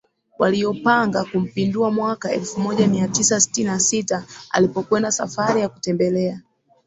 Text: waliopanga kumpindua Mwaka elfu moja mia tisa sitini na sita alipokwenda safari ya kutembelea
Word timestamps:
waliopanga 0.39 1.25
kumpindua 1.25 1.91
Mwaka 1.91 2.31
elfu 2.31 2.59
moja 2.59 2.87
mia 2.87 3.07
tisa 3.07 3.39
sitini 3.39 3.67
na 3.67 3.79
sita 3.79 4.25
alipokwenda 4.51 5.11
safari 5.11 5.61
ya 5.61 5.69
kutembelea 5.69 6.41